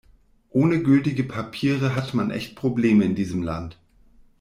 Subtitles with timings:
[0.49, 3.77] Ohne gültige Papiere hat man echt Probleme in diesem Land.